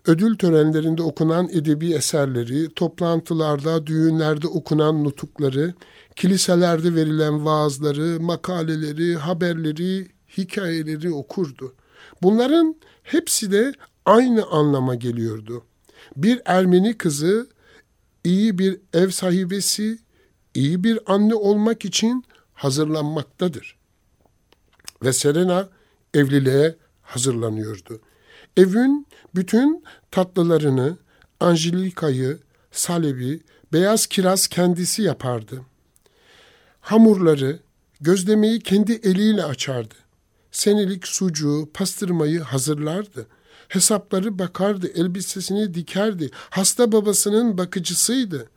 Ödül 0.08 0.38
törenlerinde 0.38 1.01
okunan 1.01 1.50
edebi 1.50 1.93
eserleri, 1.93 2.74
toplantılarda, 2.74 3.88
düğünlerde 3.88 4.48
okunan 4.48 5.03
nutukları, 5.03 5.74
kiliselerde 6.15 6.96
verilen 6.96 7.46
vaazları, 7.46 8.20
makaleleri, 8.20 9.15
haberleri, 9.15 10.08
hikayeleri 10.38 11.12
okurdu. 11.13 11.74
Bunların 12.22 12.75
hepsi 13.03 13.51
de 13.51 13.74
aynı 14.05 14.46
anlama 14.46 14.96
geliyordu. 14.96 15.63
Bir 16.15 16.41
Ermeni 16.46 16.98
kızı 16.98 17.48
iyi 18.23 18.57
bir 18.57 18.79
ev 18.93 19.09
sahibesi, 19.09 19.99
iyi 20.53 20.83
bir 20.83 20.99
anne 21.05 21.35
olmak 21.35 21.85
için 21.85 22.25
hazırlanmaktadır. 22.53 23.77
Ve 25.03 25.13
Serena 25.13 25.69
evliliğe 26.13 26.75
hazırlanıyordu. 27.01 28.01
Evin 28.57 29.07
bütün 29.35 29.83
tatlılarını, 30.11 30.97
Angelika'yı, 31.39 32.39
Salebi, 32.71 33.41
beyaz 33.73 34.07
kiraz 34.07 34.47
kendisi 34.47 35.01
yapardı. 35.01 35.61
Hamurları, 36.81 37.59
gözlemeyi 38.01 38.59
kendi 38.59 38.93
eliyle 38.93 39.43
açardı. 39.43 39.95
Senelik 40.51 41.07
sucuğu, 41.07 41.69
pastırmayı 41.73 42.39
hazırlardı.'' 42.39 43.40
Hesapları 43.71 44.39
bakardı, 44.39 44.87
elbisesini 44.95 45.73
dikerdi. 45.73 46.29
Hasta 46.33 46.91
babasının 46.91 47.57
bakıcısıydı. 47.57 48.49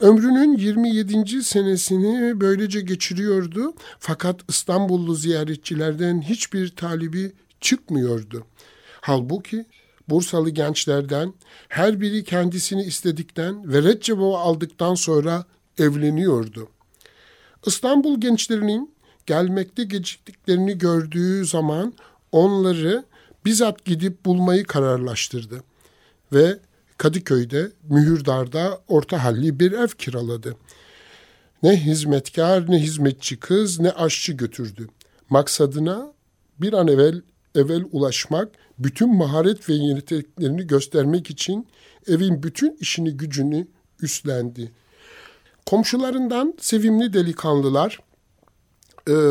Ömrünün 0.00 0.56
27. 0.56 1.42
senesini 1.42 2.40
böylece 2.40 2.80
geçiriyordu 2.80 3.74
fakat 3.98 4.40
İstanbullu 4.48 5.14
ziyaretçilerden 5.14 6.20
hiçbir 6.20 6.68
talibi 6.76 7.32
çıkmıyordu. 7.60 8.46
Halbuki 9.00 9.66
Bursalı 10.08 10.50
gençlerden 10.50 11.34
her 11.68 12.00
biri 12.00 12.24
kendisini 12.24 12.82
istedikten 12.82 13.72
ve 13.72 13.82
red 13.82 14.08
aldıktan 14.18 14.94
sonra 14.94 15.44
evleniyordu. 15.78 16.68
İstanbul 17.66 18.20
gençlerinin 18.20 18.94
gelmekte 19.26 19.84
geciktiklerini 19.84 20.78
gördüğü 20.78 21.46
zaman 21.46 21.94
onları 22.32 23.04
bizzat 23.44 23.84
gidip 23.84 24.24
bulmayı 24.24 24.64
kararlaştırdı 24.64 25.62
ve 26.32 26.58
Kadıköy'de 26.98 27.72
Mühürdar'da 27.88 28.80
orta 28.88 29.24
halli 29.24 29.60
bir 29.60 29.72
ev 29.72 29.88
kiraladı. 29.88 30.56
Ne 31.62 31.76
hizmetkar 31.76 32.70
ne 32.70 32.78
hizmetçi 32.78 33.40
kız 33.40 33.80
ne 33.80 33.90
aşçı 33.90 34.32
götürdü. 34.32 34.88
Maksadına 35.30 36.12
bir 36.60 36.72
an 36.72 36.88
evvel 36.88 37.22
evvel 37.54 37.84
ulaşmak, 37.92 38.48
bütün 38.78 39.16
maharet 39.16 39.68
ve 39.68 39.74
yeteneklerini 39.74 40.66
göstermek 40.66 41.30
için 41.30 41.66
evin 42.06 42.42
bütün 42.42 42.76
işini 42.80 43.16
gücünü 43.16 43.66
üstlendi. 44.02 44.72
Komşularından 45.66 46.54
sevimli 46.60 47.12
delikanlılar 47.12 48.00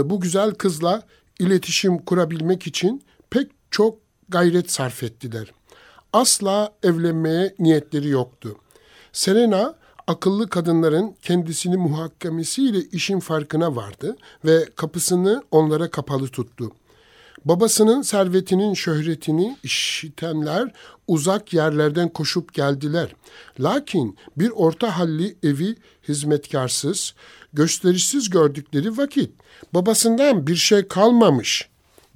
bu 0.04 0.20
güzel 0.20 0.52
kızla 0.52 1.04
iletişim 1.40 1.98
kurabilmek 1.98 2.68
için 2.68 3.04
pek 3.30 3.52
çok 3.72 3.98
gayret 4.30 4.72
sarf 4.72 5.04
ettiler. 5.04 5.54
Asla 6.14 6.74
evlenmeye 6.84 7.56
niyetleri 7.60 8.08
yoktu. 8.08 8.56
Serena 9.14 9.76
akıllı 10.08 10.50
kadınların 10.50 11.16
kendisini 11.22 11.78
muhakemesiyle 11.78 12.80
işin 12.92 13.20
farkına 13.20 13.76
vardı 13.76 14.16
ve 14.46 14.66
kapısını 14.76 15.44
onlara 15.52 15.92
kapalı 15.92 16.28
tuttu. 16.28 16.72
Babasının 17.46 18.02
servetinin 18.02 18.74
şöhretini 18.74 19.58
işitenler 19.64 20.74
uzak 21.08 21.54
yerlerden 21.54 22.10
koşup 22.10 22.54
geldiler. 22.54 23.16
Lakin 23.60 24.18
bir 24.38 24.50
orta 24.50 25.00
halli 25.00 25.38
evi 25.44 25.76
hizmetkarsız, 26.08 27.14
gösterişsiz 27.54 28.30
gördükleri 28.30 28.98
vakit 28.98 29.32
babasından 29.74 30.48
bir 30.48 30.56
şey 30.56 30.88
kalmamış 30.88 31.70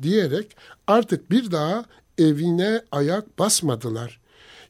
diyerek 0.04 0.56
artık 0.88 1.32
bir 1.32 1.52
daha 1.52 1.86
evine 2.18 2.82
ayak 2.92 3.40
basmadılar. 3.40 4.22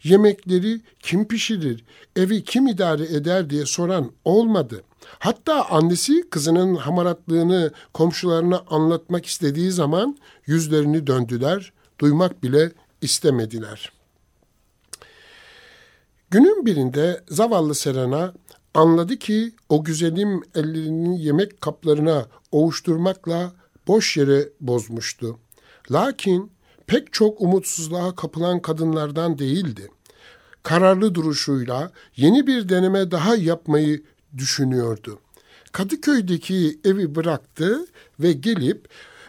Yemekleri 0.04 0.82
kim 1.00 1.28
pişirir, 1.28 1.84
evi 2.16 2.44
kim 2.44 2.68
idare 2.68 3.04
eder 3.04 3.50
diye 3.50 3.66
soran 3.66 4.12
olmadı. 4.26 4.84
Hatta 5.20 5.70
annesi 5.70 6.30
kızının 6.30 6.76
hamaratlığını 6.76 7.72
komşularına 7.94 8.64
anlatmak 8.70 9.26
istediği 9.26 9.72
zaman 9.72 10.18
yüzlerini 10.46 11.08
döndüler, 11.08 11.74
duymak 12.00 12.44
bile 12.44 12.72
istemediler. 13.02 13.92
Günün 16.32 16.66
birinde 16.66 17.24
zavallı 17.30 17.76
Serena 17.76 18.34
anladı 18.74 19.18
ki 19.18 19.52
o 19.70 19.84
güzelim 19.84 20.42
ellerini 20.56 21.24
yemek 21.24 21.62
kaplarına 21.62 22.26
ovuşturmakla 22.52 23.52
boş 23.88 24.18
yere 24.18 24.50
bozmuştu. 24.62 25.40
Lakin 25.92 26.52
pek 26.88 27.14
çok 27.14 27.42
umutsuzluğa 27.42 28.16
kapılan 28.16 28.62
kadınlardan 28.62 29.38
değildi. 29.38 29.92
Kararlı 30.64 31.16
duruşuyla 31.16 31.92
yeni 32.16 32.48
bir 32.48 32.70
deneme 32.70 33.12
daha 33.12 33.36
yapmayı 33.36 34.04
düşünüyordu. 34.38 35.20
Kadıköy'deki 35.72 36.80
evi 36.86 37.16
bıraktı 37.16 37.86
ve 38.20 38.34
gelip 38.34 38.88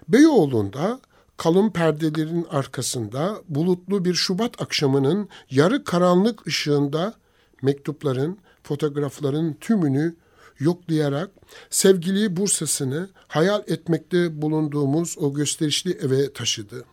Beyoğlu'nda 0.09 1.01
kalın 1.37 1.71
perdelerin 1.71 2.47
arkasında 2.51 3.43
bulutlu 3.49 4.05
bir 4.05 4.15
Şubat 4.15 4.63
akşamının 4.63 5.29
yarı 5.51 5.85
karanlık 5.85 6.47
ışığında 6.47 7.15
mektupların, 7.63 8.39
fotoğrafların 8.63 9.55
tümünü 9.61 10.15
yoklayarak 10.59 11.31
sevgili 11.71 12.37
Bursa'sını 12.37 13.11
hayal 13.29 13.63
etmekte 13.67 14.43
bulunduğumuz 14.43 15.19
o 15.19 15.35
gösterişli 15.35 15.93
eve 15.93 16.33
taşıdı. 16.33 16.85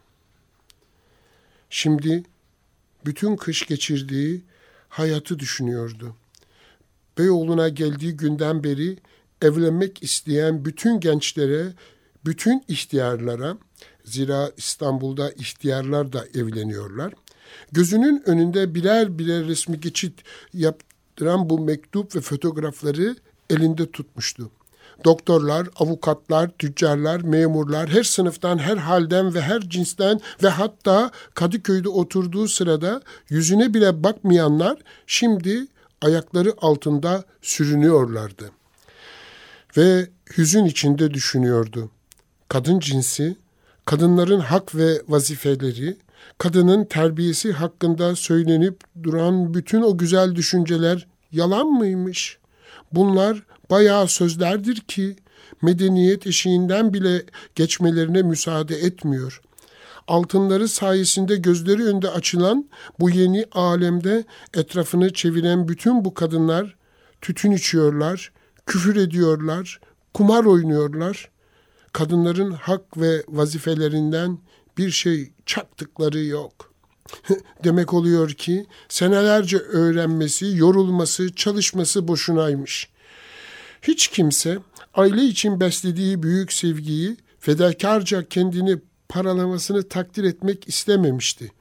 Şimdi 1.70 2.24
bütün 3.06 3.36
kış 3.36 3.68
geçirdiği 3.68 4.42
hayatı 4.90 5.40
düşünüyordu. 5.40 6.16
Beyoğlu'na 7.18 7.70
geldiği 7.70 8.18
günden 8.18 8.64
beri 8.64 8.98
evlenmek 9.42 10.04
isteyen 10.04 10.66
bütün 10.66 11.00
gençlere, 11.00 11.74
bütün 12.26 12.64
ihtiyarlara, 12.68 13.58
zira 14.06 14.52
İstanbul'da 14.58 15.32
ihtiyarlar 15.32 16.14
da 16.14 16.26
evleniyorlar. 16.26 17.14
Gözünün 17.72 18.24
önünde 18.26 18.76
birer 18.76 19.20
birer 19.20 19.48
resmi 19.48 19.80
geçit 19.80 20.24
yaptıran 20.54 21.50
bu 21.50 21.60
mektup 21.60 22.16
ve 22.16 22.22
fotoğrafları 22.22 23.16
elinde 23.50 23.92
tutmuştu. 23.92 24.52
Doktorlar, 25.06 25.68
avukatlar, 25.76 26.50
tüccarlar, 26.50 27.22
memurlar, 27.22 27.90
her 27.90 28.04
sınıftan, 28.04 28.58
her 28.58 28.78
halden 28.78 29.34
ve 29.34 29.42
her 29.42 29.62
cinsten 29.62 30.22
ve 30.44 30.50
hatta 30.50 31.12
Kadıköy'de 31.34 31.90
oturduğu 31.90 32.48
sırada 32.48 33.02
yüzüne 33.30 33.74
bile 33.74 34.04
bakmayanlar 34.04 34.78
şimdi 35.08 35.68
ayakları 36.02 36.54
altında 36.62 37.24
sürünüyorlardı. 37.42 38.52
Ve 39.78 40.08
hüzün 40.38 40.66
içinde 40.66 41.14
düşünüyordu. 41.14 41.90
Kadın 42.50 42.80
cinsi, 42.80 43.36
kadınların 43.86 44.40
hak 44.40 44.76
ve 44.76 45.02
vazifeleri, 45.08 45.98
kadının 46.38 46.86
terbiyesi 46.86 47.52
hakkında 47.52 48.16
söylenip 48.16 48.80
duran 49.04 49.54
bütün 49.54 49.82
o 49.82 49.98
güzel 49.98 50.36
düşünceler 50.36 51.08
yalan 51.32 51.68
mıymış? 51.68 52.40
Bunlar 52.92 53.44
bayağı 53.70 54.08
sözlerdir 54.08 54.76
ki 54.76 55.16
medeniyet 55.62 56.28
eşiğinden 56.28 56.94
bile 56.94 57.24
geçmelerine 57.56 58.22
müsaade 58.22 58.76
etmiyor. 58.76 59.42
Altınları 60.08 60.68
sayesinde 60.68 61.36
gözleri 61.36 61.84
önünde 61.84 62.10
açılan 62.10 62.70
bu 63.00 63.10
yeni 63.10 63.46
alemde 63.52 64.24
etrafını 64.54 65.14
çeviren 65.14 65.68
bütün 65.68 66.06
bu 66.06 66.14
kadınlar 66.14 66.76
tütün 67.22 67.52
içiyorlar, 67.52 68.32
küfür 68.66 68.96
ediyorlar, 68.96 69.80
kumar 70.14 70.46
oynuyorlar. 70.46 71.30
Kadınların 71.94 72.52
hak 72.52 72.98
ve 72.98 73.24
vazifelerinden 73.28 74.40
bir 74.78 74.92
şey 74.92 75.32
çaktıkları 75.46 76.20
yok. 76.20 76.69
Demek 77.64 77.94
oluyor 77.94 78.30
ki 78.30 78.66
senelerce 78.90 79.58
öğrenmesi, 79.58 80.52
yorulması, 80.56 81.36
çalışması 81.36 82.08
boşunaymış. 82.08 82.90
Hiç 83.82 84.08
kimse 84.08 84.60
aile 84.94 85.24
için 85.24 85.60
beslediği 85.60 86.24
büyük 86.24 86.54
sevgiyi 86.54 87.18
fedakarca 87.40 88.28
kendini 88.28 88.78
paralamasını 89.10 89.90
takdir 89.90 90.24
etmek 90.24 90.68
istememişti. 90.68 91.52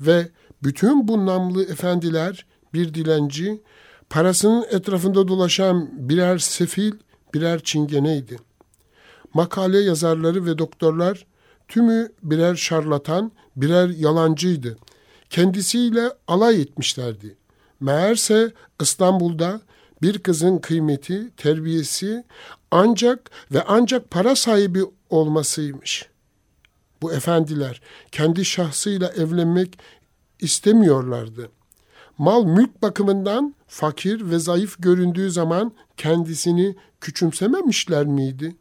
Ve 0.00 0.28
bütün 0.62 1.08
bu 1.08 1.26
namlı 1.26 1.62
efendiler 1.62 2.46
bir 2.74 2.94
dilenci, 2.94 3.62
parasının 4.10 4.66
etrafında 4.70 5.28
dolaşan 5.28 6.08
birer 6.08 6.38
sefil, 6.38 6.92
birer 7.34 7.60
çingeneydi. 7.62 8.36
Makale 9.34 9.78
yazarları 9.78 10.46
ve 10.46 10.58
doktorlar 10.58 11.26
tümü 11.68 12.12
birer 12.22 12.54
şarlatan, 12.54 13.32
birer 13.56 13.88
yalancıydı. 13.88 14.78
Kendisiyle 15.30 16.12
alay 16.28 16.60
etmişlerdi. 16.60 17.36
Meğerse 17.80 18.52
İstanbul'da 18.80 19.60
bir 20.02 20.18
kızın 20.18 20.58
kıymeti, 20.58 21.30
terbiyesi 21.36 22.24
ancak 22.70 23.30
ve 23.52 23.62
ancak 23.66 24.10
para 24.10 24.36
sahibi 24.36 24.82
olmasıymış. 25.10 26.08
Bu 27.02 27.12
efendiler 27.12 27.80
kendi 28.12 28.44
şahsıyla 28.44 29.08
evlenmek 29.08 29.78
istemiyorlardı. 30.40 31.50
Mal 32.18 32.44
mülk 32.44 32.82
bakımından 32.82 33.54
fakir 33.66 34.30
ve 34.30 34.38
zayıf 34.38 34.76
göründüğü 34.78 35.30
zaman 35.30 35.72
kendisini 35.96 36.76
küçümsememişler 37.00 38.06
miydi? 38.06 38.56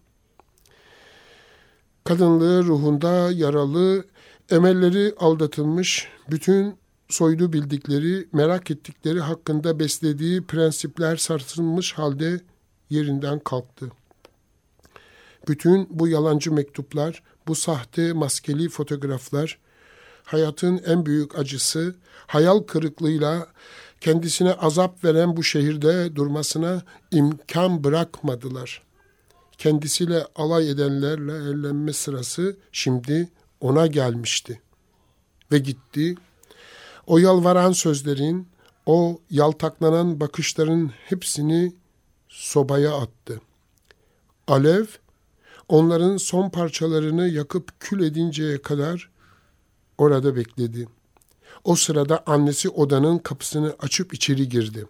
Kadınlığı 2.04 2.64
ruhunda 2.64 3.32
yaralı, 3.32 4.06
emelleri 4.52 5.14
aldatılmış, 5.20 6.08
bütün 6.32 6.76
soylu 7.10 7.54
bildikleri, 7.54 8.28
merak 8.34 8.72
ettikleri 8.72 9.20
hakkında 9.20 9.80
beslediği 9.80 10.42
prensipler 10.42 11.18
sarsılmış 11.18 11.94
halde 11.94 12.42
yerinden 12.90 13.40
kalktı. 13.40 13.92
Bütün 15.48 15.88
bu 15.90 16.08
yalancı 16.08 16.52
mektuplar, 16.52 17.24
bu 17.48 17.56
sahte 17.56 18.14
maskeli 18.14 18.70
fotoğraflar, 18.70 19.58
hayatın 20.24 20.82
en 20.86 21.06
büyük 21.06 21.40
acısı, 21.40 21.96
hayal 22.28 22.60
kırıklığıyla 22.60 23.48
kendisine 24.02 24.54
azap 24.54 25.04
veren 25.04 25.38
bu 25.38 25.44
şehirde 25.44 26.16
durmasına 26.16 26.82
imkan 27.12 27.84
bırakmadılar. 27.84 28.84
Kendisiyle 29.58 30.26
alay 30.36 30.70
edenlerle 30.70 31.32
evlenme 31.32 31.94
sırası 31.94 32.58
şimdi 32.72 33.30
ona 33.62 33.88
gelmişti. 33.88 34.62
Ve 35.52 35.60
gitti 35.60 36.16
o 37.08 37.18
yalvaran 37.18 37.72
sözlerin, 37.72 38.48
o 38.86 39.20
yaltaklanan 39.30 40.20
bakışların 40.20 40.92
hepsini 41.06 41.74
sobaya 42.28 42.96
attı. 42.96 43.42
Alev, 44.48 44.86
onların 45.68 46.18
son 46.18 46.50
parçalarını 46.50 47.28
yakıp 47.28 47.80
kül 47.80 48.04
edinceye 48.04 48.62
kadar 48.62 49.10
orada 49.98 50.36
bekledi. 50.36 50.88
O 51.64 51.76
sırada 51.76 52.24
annesi 52.26 52.70
odanın 52.70 53.18
kapısını 53.18 53.76
açıp 53.80 54.14
içeri 54.14 54.50
girdi. 54.50 54.86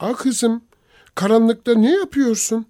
''Ah 0.00 0.16
kızım, 0.16 0.64
karanlıkta 1.14 1.74
ne 1.74 1.92
yapıyorsun? 1.92 2.66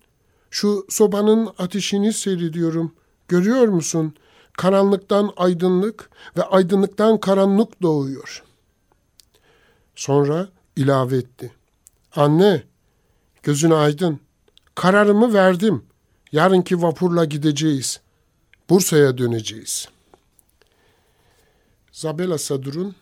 Şu 0.51 0.87
sobanın 0.89 1.49
ateşini 1.59 2.13
seyrediyorum. 2.13 2.95
Görüyor 3.29 3.69
musun? 3.69 4.15
Karanlıktan 4.57 5.33
aydınlık 5.37 6.11
ve 6.37 6.43
aydınlıktan 6.43 7.21
karanlık 7.21 7.83
doğuyor. 7.83 8.43
Sonra 9.97 10.49
ilave 10.77 11.17
etti. 11.17 11.53
Anne, 12.17 12.63
gözün 13.43 13.71
aydın. 13.71 14.21
Kararımı 14.75 15.35
verdim. 15.35 15.85
Yarınki 16.33 16.83
vapurla 16.83 17.25
gideceğiz. 17.25 18.01
Bursa'ya 18.71 19.19
döneceğiz. 19.19 19.89
Zabela 21.93 22.39
Sadur'un 22.39 22.95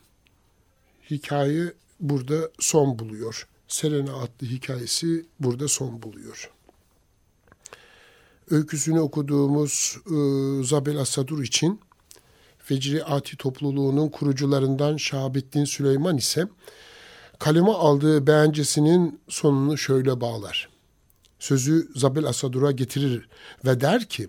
hikaye 1.10 1.72
burada 2.00 2.50
son 2.58 2.98
buluyor. 2.98 3.48
Serena 3.68 4.14
adlı 4.14 4.46
hikayesi 4.46 5.26
burada 5.40 5.68
son 5.68 6.02
buluyor. 6.02 6.50
Öyküsünü 8.50 9.00
okuduğumuz 9.00 9.96
e, 10.06 10.14
Zabela 10.64 11.04
Sadur 11.04 11.42
için 11.42 11.80
Fecri 12.58 13.04
Ati 13.04 13.36
topluluğunun 13.36 14.08
kurucularından 14.08 14.96
Şahabettin 14.96 15.64
Süleyman 15.64 16.16
ise 16.16 16.48
kaleme 17.38 17.70
aldığı 17.70 18.26
beğencesinin 18.26 19.20
sonunu 19.28 19.78
şöyle 19.78 20.20
bağlar. 20.20 20.68
Sözü 21.38 21.88
Zabel 21.96 22.24
Asadur'a 22.24 22.70
getirir 22.70 23.28
ve 23.64 23.80
der 23.80 24.04
ki, 24.04 24.28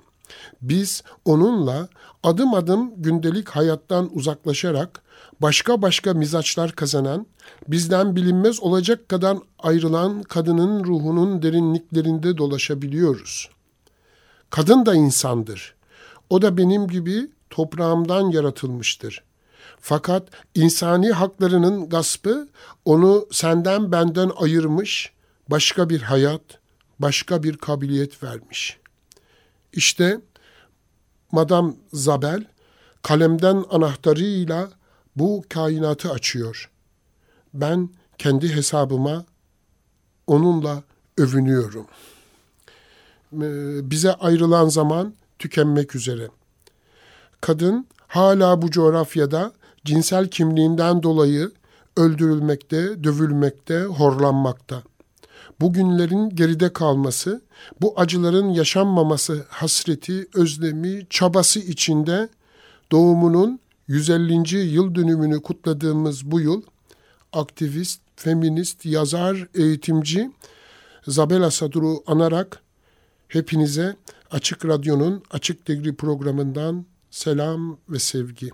biz 0.62 1.04
onunla 1.26 1.90
adım 2.24 2.54
adım 2.54 3.02
gündelik 3.02 3.50
hayattan 3.50 4.10
uzaklaşarak 4.18 5.02
başka 5.40 5.82
başka 5.82 6.14
mizaçlar 6.14 6.72
kazanan, 6.72 7.28
bizden 7.68 8.16
bilinmez 8.16 8.60
olacak 8.60 9.10
kadar 9.10 9.38
ayrılan 9.60 10.24
kadının 10.24 10.84
ruhunun 10.84 11.42
derinliklerinde 11.42 12.38
dolaşabiliyoruz. 12.38 13.50
Kadın 14.52 14.86
da 14.86 14.96
insandır. 14.96 15.76
O 16.30 16.42
da 16.42 16.58
benim 16.58 16.88
gibi 16.88 17.32
toprağımdan 17.50 18.32
yaratılmıştır. 18.32 19.24
Fakat 19.80 20.28
insani 20.56 21.12
haklarının 21.12 21.90
gaspı 21.90 22.48
onu 22.86 23.28
senden 23.32 23.92
benden 23.92 24.32
ayırmış, 24.36 25.12
başka 25.48 25.90
bir 25.90 26.02
hayat, 26.02 26.42
başka 27.00 27.44
bir 27.44 27.58
kabiliyet 27.58 28.24
vermiş. 28.24 28.78
İşte 29.74 30.22
Madam 31.32 31.76
Zabel 31.94 32.46
kalemden 33.02 33.64
anahtarıyla 33.70 34.70
bu 35.16 35.44
kainatı 35.50 36.12
açıyor. 36.12 36.72
Ben 37.54 37.90
kendi 38.18 38.56
hesabıma 38.56 39.26
onunla 40.28 40.84
övünüyorum. 41.18 41.88
Ee, 43.34 43.92
bize 43.92 44.14
ayrılan 44.14 44.68
zaman 44.70 45.14
tükenmek 45.40 45.96
üzere. 45.96 46.28
Kadın 47.42 47.88
hala 48.08 48.62
bu 48.62 48.72
coğrafyada 48.72 49.52
cinsel 49.86 50.28
kimliğinden 50.28 51.04
dolayı 51.04 51.52
öldürülmekte, 51.98 53.04
dövülmekte, 53.04 53.82
horlanmakta. 53.84 54.84
Bu 55.60 55.74
günlerin 55.74 56.30
geride 56.30 56.74
kalması, 56.74 57.42
bu 57.82 57.94
acıların 58.00 58.50
yaşanmaması 58.50 59.46
hasreti, 59.50 60.28
özlemi, 60.36 61.06
çabası 61.10 61.60
içinde 61.60 62.30
doğumunun 62.92 63.60
150. 63.88 64.58
yıl 64.58 64.96
dönümünü 64.96 65.42
kutladığımız 65.42 66.32
bu 66.32 66.40
yıl 66.40 66.62
aktivist, 67.34 68.02
feminist, 68.16 68.86
yazar, 68.86 69.48
eğitimci 69.56 70.32
Zabela 71.08 71.52
Sadur'u 71.52 72.04
anarak 72.08 72.62
hepinize 73.34 73.96
Açık 74.32 74.66
Radyo'nun 74.66 75.24
Açık 75.32 75.68
Degri 75.68 75.96
programından 75.96 76.86
selam 77.12 77.78
ve 77.90 78.00
sevgi. 78.00 78.50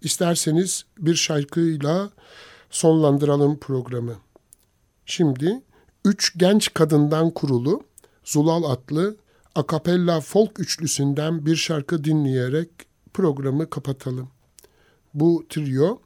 İsterseniz 0.00 0.84
bir 0.98 1.14
şarkıyla 1.14 2.10
sonlandıralım 2.70 3.58
programı. 3.58 4.16
Şimdi 5.06 5.62
üç 6.04 6.38
genç 6.38 6.74
kadından 6.74 7.30
kurulu 7.30 7.82
Zulal 8.24 8.64
adlı 8.64 9.16
akapella 9.54 10.20
folk 10.20 10.60
üçlüsünden 10.60 11.46
bir 11.46 11.56
şarkı 11.56 12.04
dinleyerek 12.04 12.68
programı 13.14 13.70
kapatalım. 13.70 14.28
Bu 15.14 15.46
trio 15.48 16.00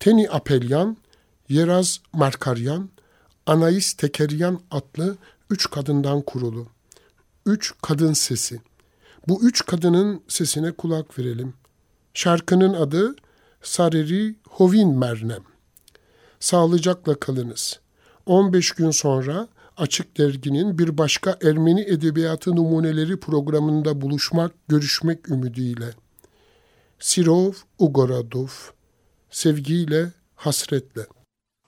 Teni 0.00 0.30
Apelyan, 0.30 0.96
Yeraz 1.48 2.00
Markaryan, 2.12 2.90
Anais 3.46 3.92
Tekeryan 3.92 4.60
adlı 4.70 5.16
üç 5.50 5.70
kadından 5.70 6.22
kurulu. 6.22 6.66
Üç 7.46 7.74
kadın 7.82 8.12
sesi. 8.12 8.60
Bu 9.28 9.44
üç 9.44 9.66
kadının 9.66 10.22
sesine 10.28 10.72
kulak 10.72 11.18
verelim. 11.18 11.54
Şarkının 12.14 12.74
adı 12.74 13.16
Sareri 13.62 14.36
Hovin 14.48 14.98
Mernem. 14.98 15.42
Sağlıcakla 16.40 17.20
kalınız. 17.20 17.80
15 18.26 18.72
gün 18.72 18.90
sonra 18.90 19.48
Açık 19.76 20.18
Dergi'nin 20.18 20.78
bir 20.78 20.98
başka 20.98 21.38
Ermeni 21.42 21.80
Edebiyatı 21.80 22.56
Numuneleri 22.56 23.20
programında 23.20 24.00
buluşmak, 24.00 24.52
görüşmek 24.68 25.28
ümidiyle. 25.28 25.90
Sirov 26.98 27.52
Ugoradov, 27.78 28.48
sevgiyle, 29.30 30.12
hasretle. 30.34 31.06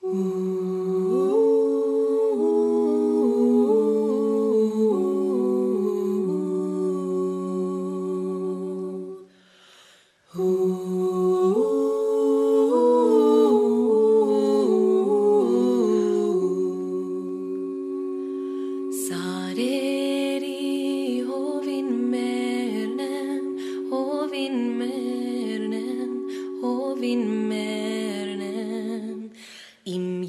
Ooh. 0.02 1.31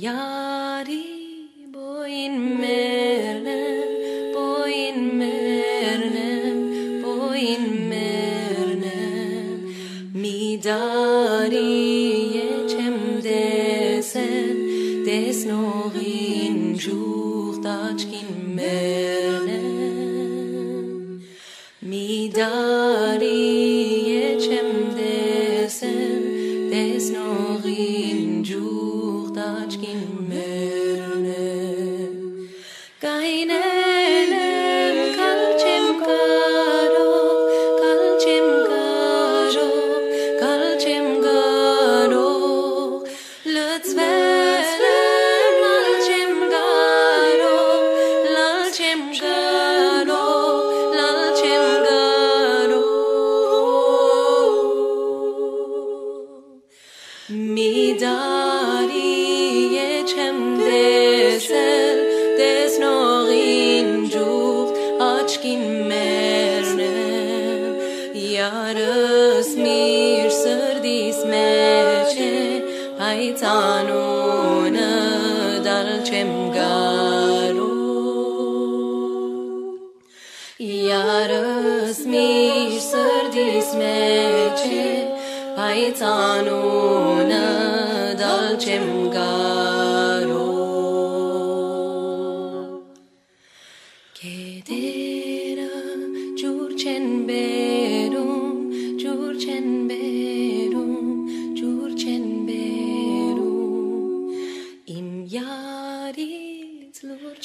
yari 0.04 1.13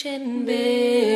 Kitchen 0.09 0.47
Bay. 0.47 1.08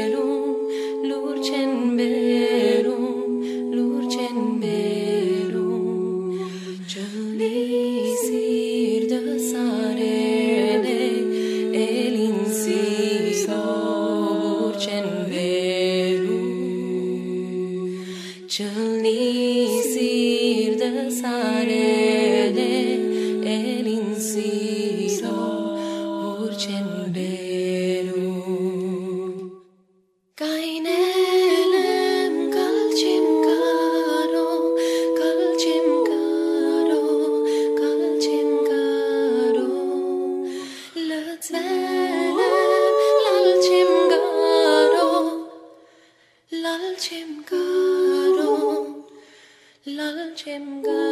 lá 49.84 50.12
trên 50.36 50.82
gai 50.82 51.11